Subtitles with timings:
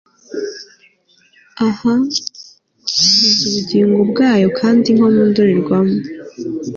[1.67, 1.73] Ah
[2.93, 5.97] subiza ubugingo bwayo kandi nko mu ndorerwamo